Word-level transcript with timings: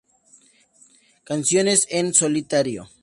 Canciones 1.23 1.85
en 1.91 2.15
solitario. 2.15 2.89